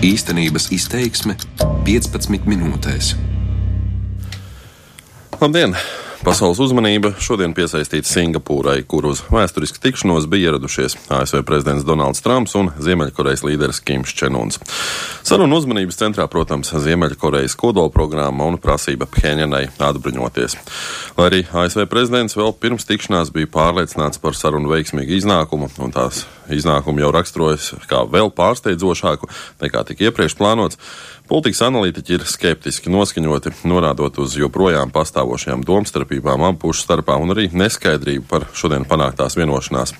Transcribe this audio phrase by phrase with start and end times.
[0.00, 1.34] Īstenības izteiksme
[1.84, 3.10] 15 minūtēs.
[5.36, 5.74] Labdien!
[6.24, 12.56] Pasaules uzmanība šodien piesaistīta Singapūrai, kur uz vēsturisku tikšanos bija ieradušies ASV prezidents Donalds Trumps
[12.56, 14.56] un Ziemeļkorejas līderis Kims Čenuns.
[15.20, 20.58] Sarunu uzmanības centrā, protams, Ziemeļkorejas kodolprogramma un prasība Pheņanai atbruņoties.
[21.20, 26.24] Lai arī ASV prezidents vēl pirms tikšanās bija pārliecināts par sarunu veiksmīgu iznākumu, un tās
[26.56, 29.30] iznākumu jau raksturojas kā vēl pārsteidzošāku
[29.62, 30.80] nekā tika iepriekš plānots,
[31.30, 37.44] Politikas analītiķi ir skeptiski noskaņoti, norādot uz joprojām pastāvošajām domstarpībām abu pušu starpā un arī
[37.54, 39.94] neskaidrību par šodien panāktās vienošanās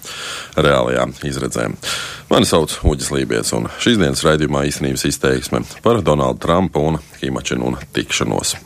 [0.59, 1.77] reālajām izredzēm.
[2.33, 7.77] Mani sauc Uģis Lībijams, un šīs dienas raidījumā īstenības izteiksme par Donaldu Trumpu un Kimačinu
[7.95, 8.57] tikšanos.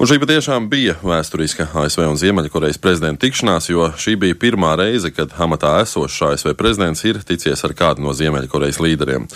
[0.00, 5.10] Un šī patiešām bija vēsturiska ASV un Ziemeļkorejas prezidenta tikšanās, jo šī bija pirmā reize,
[5.12, 9.26] kad amatā esošs ASV prezidents ir ticies ar kādu no Ziemeļkorejas līderiem.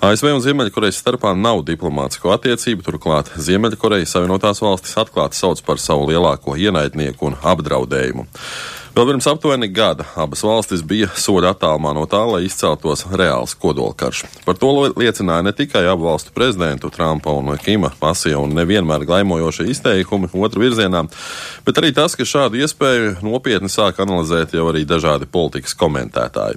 [0.00, 6.08] ASV un Ziemeļkorejas starpā nav diplomātsko attiecību, turklāt Ziemeļkorejas Savienotās valstis atklāti sauc par savu
[6.08, 8.24] lielāko ienaidnieku un apdraudējumu.
[8.96, 14.22] Vēl pirms aptuveni gada abas valstis bija soļa attālumā no tā, lai izceltos reāls kodolkarš.
[14.46, 19.66] Par to liecināja ne tikai abu valstu prezidentu Trumpa un Kima pasija un nevienmēr glaimojošie
[19.74, 21.04] izteikumi otru virzienā,
[21.68, 26.56] bet arī tas, ka šādu iespēju nopietni sāk analizēt jau arī dažādi politikas komentētāji.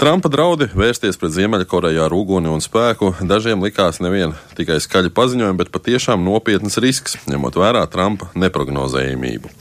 [0.00, 5.60] Trumpa draudi vērsties pret Ziemeļkoreju ar uguni un spēku dažiem likās nevien tikai skaļi paziņojumi,
[5.60, 9.56] bet patiešām nopietns risks, ņemot vērā Trumpa neprognozējumību.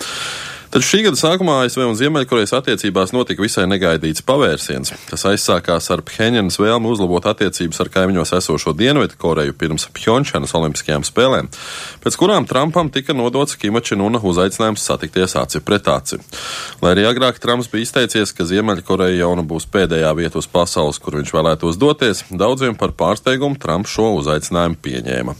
[0.76, 4.90] Taču šī gada sākumā ASV un Ziemeļkorejas attiecībās notika visai negaidīts pavērsiens.
[5.08, 11.06] Tas aizsākās ar Pheņģenas vēlmu uzlabot attiecības ar kaimiņos esošo Dienvidu Koreju pirms Pjončanas Olimpiskajām
[11.08, 11.48] spēlēm,
[12.04, 16.20] pēc kurām Trumpam tika nodots Kimačinuna uzaicinājums satikties aci pret aci.
[16.84, 21.00] Lai arī agrāk Trumps bija izteicies, ka Ziemeļkoreja jau nu būs pēdējā vieta uz pasaules,
[21.00, 25.40] kur viņš vēlētos doties, daudziem par pārsteigumu Trumps šo uzaicinājumu pieņēma.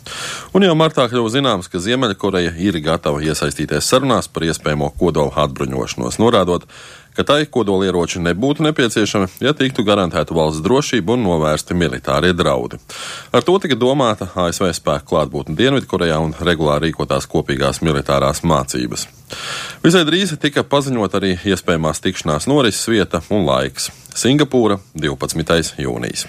[0.56, 5.46] Un jau martā kļuva zināms, ka Ziemeļkoreja ir gatava iesaistīties sarunās par iespējamo kodola kodola
[5.46, 6.66] atbruņošanos, norādot,
[7.16, 12.78] ka tai kodolieroči nebūtu nepieciešami, ja tiktu garantēta valsts drošība un novērsti militārie draudi.
[13.32, 19.08] Ar to tika domāta ASV spēku klātbūtne Dienvidkorejā un regulāri rīkotās kopīgās militārās mācības.
[19.84, 23.90] Visai drīz tika paziņot arī iespējamās tikšanās norises vieta un laiks-
[24.22, 25.76] Singapūra 12.
[25.80, 26.28] jūnijas.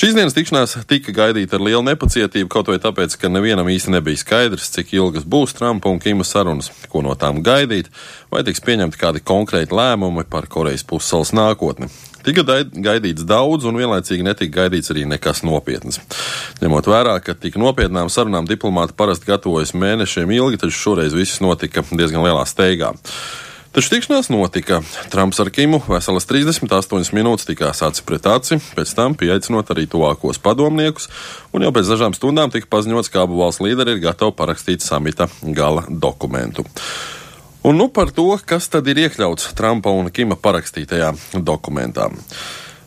[0.00, 4.16] Šīs dienas tikšanās tika gaidīta ar lielu nepacietību, kaut vai tāpēc, ka nevienam īsti nebija
[4.16, 7.90] skaidrs, cik ilgas būs Trumpa un Kima sarunas, ko no tām gaidīt,
[8.32, 11.90] vai tiks pieņemti kādi konkrēti lēmumi par Korejas pussalas nākotni.
[12.24, 16.00] Tika gaidīts daudz, un vienlaicīgi netika gaidīts arī nekas nopietns.
[16.64, 21.84] Ņemot vērā, ka tik nopietnām sarunām diplomāti parasti gatavojas mēnešiem ilgi, taču šoreiz viss notika
[21.92, 22.94] diezgan lielā steigā.
[23.70, 24.80] Taču tikšanās notika.
[25.12, 30.40] Trumps ar Kimu veselas 38 minūtes tikās aci pret aci, pēc tam pieaicinot arī tuvākos
[30.42, 31.06] padomniekus,
[31.54, 35.28] un jau pēc dažām stundām tika paziņots, ka abu valstu līderi ir gatavi parakstīt samita
[35.54, 36.66] gala dokumentu.
[37.62, 42.10] Un nu par to, kas tad ir iekļauts Trumpa un Kima parakstītajā dokumentā.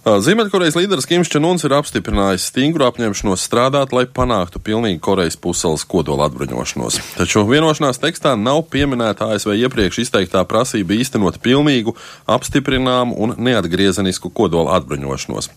[0.04, 6.26] Ziemeļkorejas līderis Kims Čenuns ir apstiprinājis stingru apņemšanos strādāt, lai panāktu pilnīgi Korejas pussalas kodola
[6.28, 6.98] atbruņošanos.
[7.16, 11.94] Taču vienošanās tekstā nav pieminēta ASV iepriekš izteiktā prasība īstenot pilnīgu,
[12.28, 15.48] apstiprināmu un neatgriezenisku kodola atbruņošanos.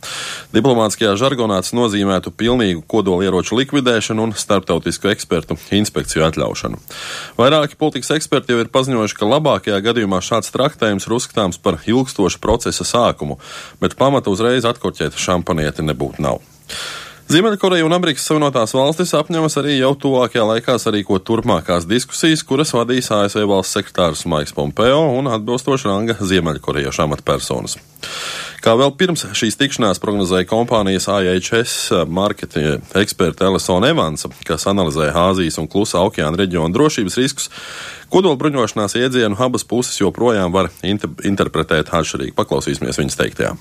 [0.54, 6.78] Diplomātiskajā žargonā tas nozīmētu pilnīgu kodola ieroču likvidēšanu un starptautisku ekspertu inspekciju atļaušanu.
[7.42, 12.38] Vairāki politikas eksperti jau ir paziņojuši, ka labākajā gadījumā šāds traktējums ir uzskatāms par ilgstošu
[12.38, 13.40] procesa sākumu,
[13.82, 16.40] bet pamatu uzreiz atkorķēt šampanieti nebūtu nav.
[17.26, 23.10] Ziemeļkoreja un Amerikas Savienotās valstis apņemas arī jau tuvākajā laikā sarīkot turpmākās diskusijas, kuras vadīs
[23.10, 27.74] ASV valsts sekretārs Maiks Pompeo un atbilstoši ranga Ziemeļkorejiešu amatpersonas.
[28.62, 31.74] Kā vēl pirms šīs tikšanās prognozēja kompānijas IHS
[32.06, 37.50] marketinga eksperta Elisona Evansa, kas analizēja Āzijas un Klusā okeāna reģionu drošības riskus,
[38.14, 42.38] kodolbruņošanās iedzienu abas puses joprojām var inter interpretēt atšķirīgi.
[42.38, 43.56] Paklausīsimies viņas teiktajā.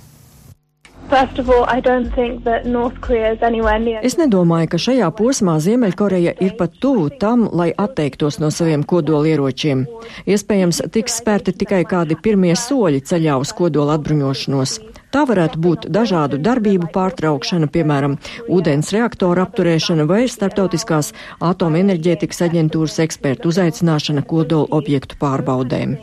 [4.06, 9.86] Es nedomāju, ka šajā posmā Ziemeļkoreja ir pat tuvu tam, lai atteiktos no saviem kodolieročiem.
[10.26, 14.80] Iespējams, tiks spērti tikai kādi pirmie soļi ceļā uz kodola atbruņošanos.
[15.16, 18.18] Tā varētu būt dažādu darbību pārtraukšana, piemēram,
[18.52, 25.96] ūdens reaktoru apturēšana vai starptautiskās atomenerģētikas aģentūras ekspertu uzaicināšana kodola objektu pārbaudēm.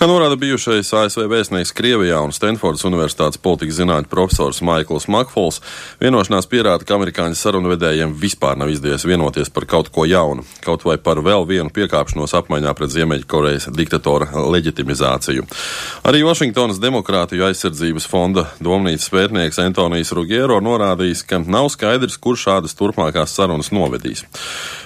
[0.00, 5.58] Kā norāda bijušais ASV vēstnieks Krievijā un Stanfordas Universitātes politikas zinātņu profesors Maikls Makfols,
[6.00, 10.96] vienošanās pierāda, ka amerikāņu sarunvedējiem vispār nav izdevies vienoties par kaut ko jaunu, kaut vai
[10.96, 15.44] par vēl vienu piekāpšanos apmaiņā pret Ziemeļkorejas diktatora leģitimizāciju.
[16.08, 22.72] Arī Vašingtonas Demokrātiju aizsardzības fonda domnīcas pētnieks Antonijs Rugiero norādījis, ka nav skaidrs, kur šādas
[22.80, 24.24] turpmākās sarunas novedīs.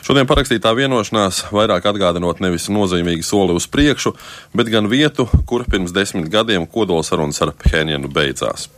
[0.04, 4.10] Šodien parakstītā vienošanās vairāk atgādinot nevis nozīmīgi soli uz priekšu,
[4.58, 8.70] bet gan vietu, kur pirms desmit gadiem kodolsarunas ar Phenjanu beidzās.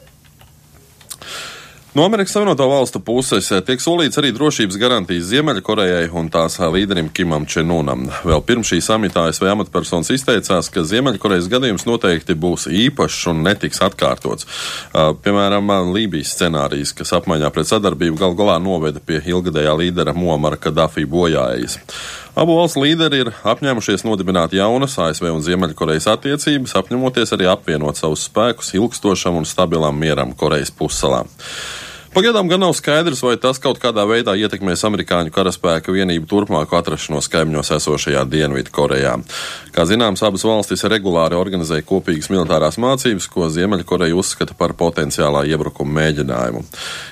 [1.97, 7.47] No Amerikas Savienoto Valstu puses tiek solīts arī drošības garantijas Ziemeļkorejai un tās līderim Kimam
[7.49, 8.03] Čenunam.
[8.21, 13.81] Vēl pirms šī samitā ASV amatpersonas izteicās, ka Ziemeļkorejas gadījums noteikti būs īpašs un netiks
[13.87, 14.45] atkārtots.
[14.93, 21.09] Piemēram, Lībijas scenārijs, kas apmaiņā pret sadarbību gal galā noveda pie ilgadējā līdera Muamara Kadafī
[21.09, 21.81] bojājas.
[22.37, 28.27] Abu valstu līderi ir apņēmušies nodibināt jaunas ASV un Ziemeļkorejas attiecības, apņemoties arī apvienot savus
[28.29, 31.23] spēkus ilgstošam un stabilam mieram Korejas pussalā.
[32.17, 37.27] Pagaidām gan nav skaidrs, vai tas kaut kādā veidā ietekmēs amerikāņu karaspēka vienību turpmāku atrašanos
[37.29, 39.11] kaimiņos esošajā Dienvidkorejā.
[39.77, 45.93] Kā zināms, abas valstis regulāri organizē kopīgas militārās mācības, ko Ziemeļkoreja uzskata par potenciālā iebrukuma
[45.99, 46.63] mēģinājumu.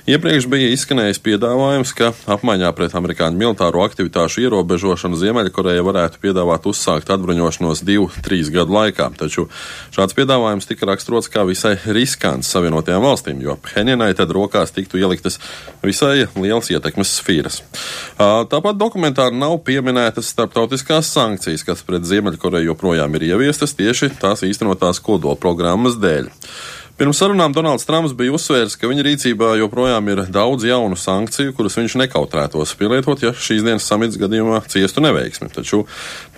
[0.09, 7.13] Iepriekš bija izskanējis piedāvājums, ka apmaiņā pret amerikāņu militāro aktivitāšu ierobežošanu Ziemeļkoreja varētu piedāvāt uzsākt
[7.13, 9.51] atbruņošanos divu, trīs gadu laikā, taču
[9.93, 15.03] šāds piedāvājums tika raksturots kā visai riskants Savienotajām valstīm, jo Phenjanai tad rokās tiktu tiktu
[15.03, 15.39] ieliktas
[15.83, 17.63] visai lielas ietekmes sfīras.
[18.19, 25.03] Tāpat dokumentā nav pieminētas starptautiskās sankcijas, kas pret Ziemeļkoreju joprojām ir ieviestas tieši tās īstenotās
[25.03, 26.31] kodola programmas dēļ.
[26.95, 31.75] Pirms sarunām Donalds Trumps bija uzsvērs, ka viņa rīcībā joprojām ir daudz jaunu sankciju, kuras
[31.75, 35.51] viņš nekautrētos pielietot, ja šīs dienas samits gadījumā ciestu neveiksmi.
[35.51, 35.89] Taču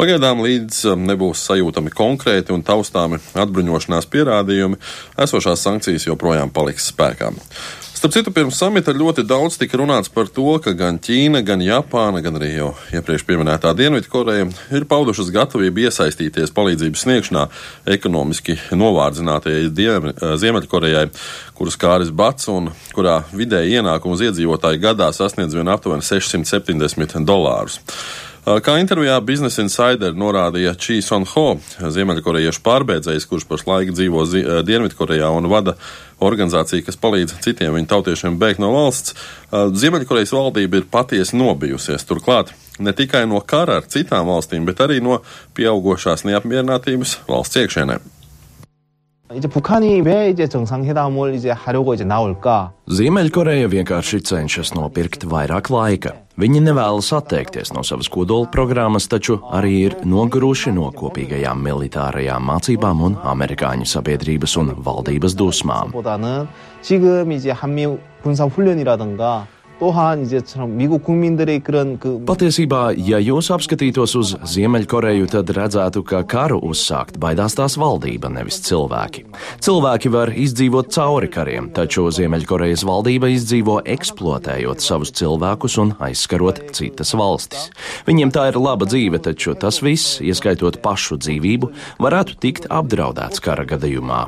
[0.01, 4.81] pagaidām līdz nebūs sajūtami konkrēti un taustāmi atbruņošanās pierādījumi,
[5.29, 7.35] esošās sankcijas joprojām paliks spēkā.
[7.97, 12.21] Starp citu, pirms samita ļoti daudz tika runāts par to, ka gan Ķīna, gan Japāna,
[12.21, 17.47] gan arī jau iepriekš pieminētā Dienvidkoreja ir paudušas gatavību iesaistīties palīdzības sniegšanā
[17.97, 19.73] ekonomiski novārdzinātajai
[20.45, 21.07] Ziemeļkorejai,
[21.57, 27.81] kuras kāris bats un kurā vidēji ienākumu uz iedzīvotāju gadā sasniedz vien aptuveni 670 dolārus.
[28.47, 34.23] Kā intervijā Business Insider norādīja Čī Son Ho, ziemeļkorejiešu pārbēdzējs, kurš pašlaik dzīvo
[34.63, 35.75] Dienvidkorejā un vada
[36.23, 39.19] organizāciju, kas palīdz citiem viņu tautiešiem bēgt no valsts,
[39.51, 42.07] Ziemeļkorejas valdība ir patiesi nobijusies.
[42.07, 45.25] Turklāt ne tikai no kara ar citām valstīm, bet arī no
[45.59, 47.99] pieaugušās neapmierinātības valsts iekšēnē.
[49.34, 52.74] 이제 북한이 왜 이제 정상회담을 이제 하려고 이제 나올까?
[52.92, 56.12] Ziemeļkoreja vienkārši cenšas nopirkt vairāk laika.
[56.36, 63.04] Viņi nevēlas atteikties no savas kodola programmas, taču arī ir noguruši no kopīgajām militārajām mācībām
[63.08, 65.96] un amerikāņu sabiedrības un valdības dusmām.
[72.25, 78.63] Patiesībā, ja jūs apskatītos uz Ziemeļkoreju, tad redzētu, ka karu uzsākt baidās tās valdība, nevis
[78.65, 79.27] cilvēki.
[79.61, 87.13] Cilvēki var izdzīvot cauri kariem, taču Ziemeļkorejas valdība izdzīvo eksploatējot savus cilvēkus un aizskarot citas
[87.13, 87.69] valstis.
[88.09, 91.69] Viņiem tā ir laba dzīve, taču tas viss, ieskaitot pašu dzīvību,
[92.01, 94.25] varētu tikt apdraudēts kara gadījumā.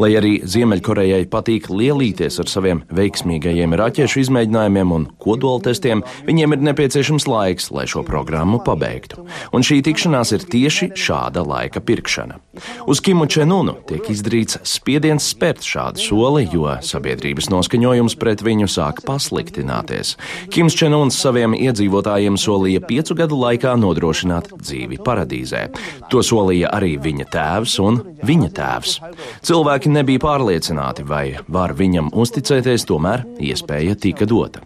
[0.00, 7.28] Lai arī Ziemeļkorejai patīk lielīties ar saviem veiksmīgajiem raķešu izmēģinājumiem un kodoltestiem, viņiem ir nepieciešams
[7.30, 9.26] laiks, lai šo programmu pabeigtu.
[9.54, 12.40] Un šī tikšanās ir tieši šāda laika pirkšana.
[12.90, 19.02] Uz Kimu Čenunu tiek izdarīts spiediens spērt šādu soli, jo sabiedrības noskaņojums pret viņu sāk
[19.06, 20.16] pasliktināties.
[20.52, 25.66] Kims Čenuns saviem iedzīvotājiem solīja piecu gadu laikā nodrošināt dzīvi paradīzē.
[26.12, 28.96] To solīja arī viņa tēvs un viņa tēvs.
[29.46, 34.62] Cilvēki nebija pārliecināti, vai var viņam uzticēties, tomēr iespēja tika dota.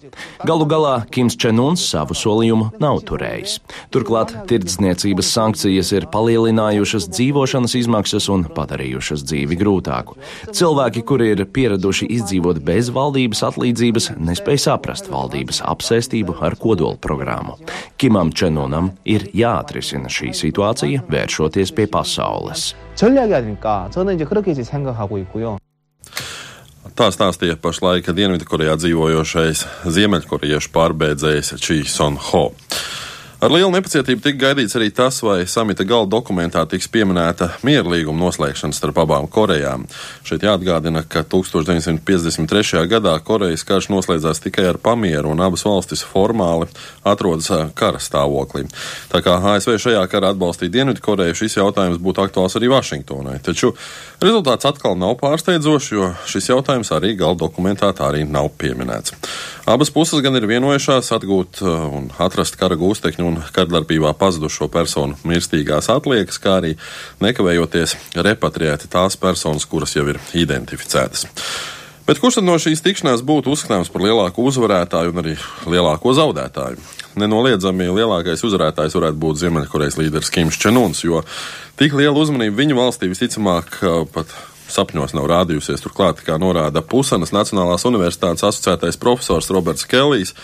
[0.47, 3.59] Galu galā Kims Čenuns savu solījumu nav turējis.
[3.95, 10.16] Turklāt tirdzniecības sankcijas ir palielinājušas dzīvošanas izmaksas un padarījušas dzīvi grūtāku.
[10.56, 17.58] Cilvēki, kuri ir pieraduši izdzīvot bez valdības atlīdzības, nespēja saprast valdības apsēstību ar kodola programmu.
[18.00, 22.76] Kimam Čenunam ir jāatrisina šī situācija, vēršoties pie pasaules.
[23.00, 25.58] 전략이 아닐까 저는 이제 그렇게 이제 생각하고 있고요.
[27.00, 32.50] Tā stāstīja pašlaik Dienvidkorejā dzīvojošais ziemeļkorejiešu pārbēdzējs Čī Son Ho.
[33.45, 38.73] Ar lielu nepacietību tika gaidīts arī tas, vai samita gala dokumentā tiks pieminēta mierlīguma noslēgšana
[38.73, 39.83] starp abām Korejām.
[40.25, 42.87] Šeit jāatgādina, ka 1953.
[42.89, 46.71] gadā Korejas karš noslēdzās tikai ar pamieru, un abas valstis formāli
[47.05, 48.65] atrodas kara stāvoklī.
[49.13, 53.43] Tā kā ASV šajā karā atbalstīja Dienvidkoreju, šis jautājums būtu aktuāls arī Vašingtonai.
[53.45, 53.75] Taču
[54.25, 59.13] rezultāts atkal nav pārsteidzošs, jo šis jautājums arī gala dokumentā tā arī nav pieminēts.
[59.65, 65.89] Abas puses gan ir vienojušās atgūt un atrast kara gūstekņu un kardarbībā pazudušo personu mirstīgās
[65.89, 66.75] atliekas, kā arī
[67.25, 71.25] nekavējoties repatriēt tās personas, kuras jau ir identificētas.
[72.05, 76.77] Bet kurš no šīs tikšanās būtu uzskatāms par lielāku uzvarētāju un arī lielāko zaudētāju?
[77.17, 81.25] Nenoliedzami lielākais uzvarētājs varētu būt Ziemeļkorejas līderis Kims Čenuns, jo
[81.81, 83.81] tik liela uzmanība viņa valstī visticamāk
[84.13, 84.37] pat
[84.71, 85.83] sapņos nav rādījusies.
[85.85, 90.35] Turklāt, kā norāda Pusanas Nacionālās universitātes asociētais profesors Roberts Kelijs,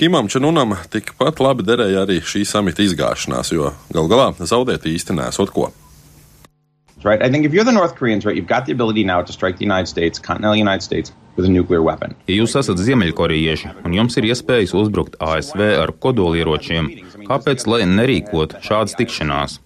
[0.00, 5.54] Kimam Čenunam tikpat labi derēja arī šī samita izgāšanās, jo gal galā zaudēt īsti nesot
[5.54, 5.70] ko.
[7.02, 7.22] Right?
[7.22, 9.56] I think if you're the North Koreans, right, you've got the ability now to strike
[9.56, 15.16] the United States, continental United States, Ja jūs esat ziemeļkorejieši un jums ir iespējas uzbrukt
[15.22, 16.90] ASV ar kodolieročiem,
[17.28, 19.58] kāpēc lai nerīkot šādas tikšanās?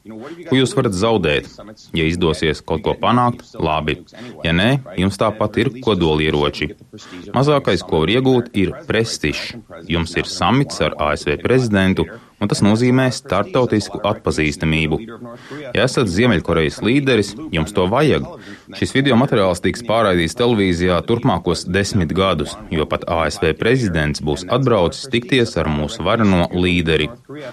[0.48, 1.48] Ko jūs varat zaudēt?
[1.96, 3.96] Ja izdosies kaut ko panākt, labi.
[4.44, 4.68] Ja nē,
[5.00, 6.74] jums tāpat ir kodolieroči.
[7.34, 9.56] Mazākais, ko var iegūt, ir prestižs.
[9.90, 12.06] Jums ir samits ar ASV prezidentu,
[12.44, 14.98] un tas nozīmē startautisku atpazīstamību.
[15.72, 18.26] Ja esat Ziemeļkorejas līderis, jums to vajag.
[18.78, 21.00] Šis video materiāls tiks pārraidīts televīzijā
[21.54, 27.08] turpmākos desmit gadus, jo pat ASV prezidents būs atbraucis tikties ar mūsu vareno līderi.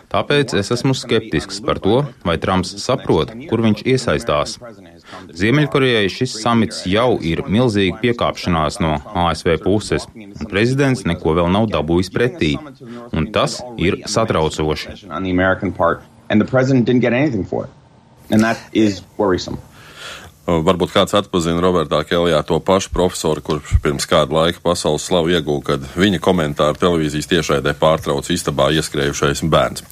[0.10, 4.58] Tāpēc es esmu skeptisks par to, vai Trumps saprot, kur viņš iesaistās.
[5.34, 11.70] Ziemeļkorejai šis samits jau ir milzīga piekāpšanās no ASV puses, un prezidents neko vēl nav
[11.72, 12.58] dabūjis pretī.
[13.14, 14.98] Un tas ir satraucoši.
[18.32, 19.60] And that is worrisome.
[20.66, 25.64] Varbūt kāds atpazina Robertā Kelijā to pašu profesoru, kurš pirms kāda laika pasaules slavu ieguva,
[25.72, 29.86] kad viņa komentāru televīzijas tiešraidē pārtrauc istabā ieskrējušais bērns.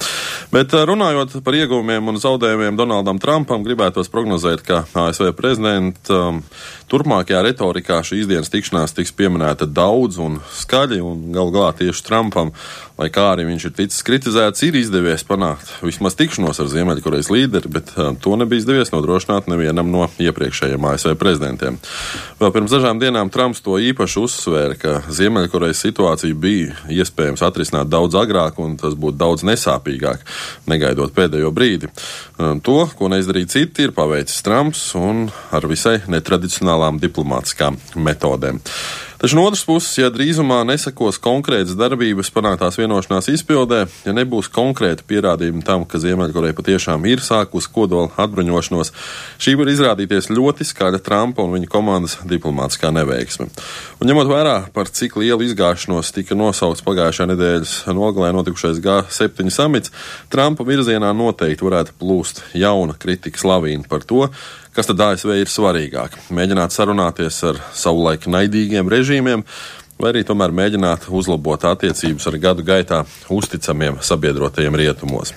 [0.54, 6.44] Bet runājot par ieguvumiem un zaudējumiem Donaldam Trumpam, gribētos prognozēt, ka ASV prezidenta um,
[6.92, 12.54] turpmākajā retorikā šīs dienas tikšanās tiks pieminēta daudz un skaļi, un gal galā tieši Trumpam,
[13.00, 17.72] lai kā arī viņš ir ticis kritizēts, ir izdevies panākt vismaz tikšanos ar Ziemeļkorejas līderi,
[17.72, 21.80] bet um, to nebija izdevies nodrošināt nevienam no iepriekšējiem ASV prezidentiem.
[22.42, 28.20] Vēl pirms dažām dienām Trumps to īpaši uzsvēra, ka Ziemeļkorejas situācija bija iespējams atrisināt daudz
[28.20, 30.26] agrāk un tas būtu daudz nesāpīgāk,
[30.70, 31.92] negaidot pēdējo brīdi.
[32.40, 38.60] To, ko neizdarīja citi, ir paveicis Trumps un ar visai netradicionālām diplomātiskām metodēm.
[39.20, 45.04] Taču no otras puses, ja drīzumā nesakos konkrētas darbības panāktās vienošanās izpildē, ja nebūs konkrēti
[45.10, 48.94] pierādījumi tam, ka Ziemeļkoreja patiešām ir sākusi kodola atbruņošanos,
[49.44, 53.50] šī var izrādīties ļoti skaļa Trumpa un viņa komandas diplomātiskā neveiksme.
[54.00, 59.92] Un ņemot vērā, par cik lielu izgāšanos tika nosaukts pagājušā nedēļas nogalē notikušais G7 samits,
[60.32, 64.30] Trumpa virzienā noteikti varētu plūst jauna kritikas lavīna par to,
[64.80, 66.14] Kas tad ASV ir svarīgāk?
[66.32, 69.42] Mēģināt sarunāties ar savulaik naidīgiem režīmiem,
[70.00, 73.02] vai arī tomēr mēģināt uzlabot attiecības ar gadu gaitā
[73.36, 75.34] uzticamiem sabiedrotajiem rietumos.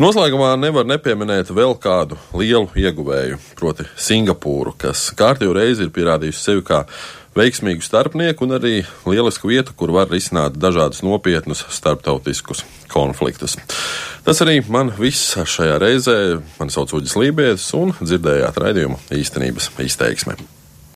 [0.00, 6.64] Noslēgumā nevar nepieminēt vēl kādu lielu ieguvēju, proti Singapūru, kas kārtīgi reizi ir pierādījusi sevi
[6.72, 6.86] kā
[7.36, 8.74] veiksmīgu starpnieku un arī
[9.08, 13.56] lielisku vietu, kur var risināt dažādus nopietnus starptautiskus konfliktus.
[14.22, 16.16] Tas arī man viss šajā reizē.
[16.60, 20.38] Mani sauc Uģis Lībijams un dzirdējāt raidījumu īstenības izteiksmē.